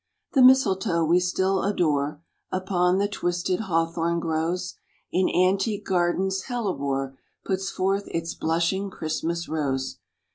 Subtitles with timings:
[0.33, 4.73] The mistletoe we still adore Upon the twisted hawthorn grows:
[5.11, 9.99] In antique gardens hellebore Puts forth its blushing Christmas rose.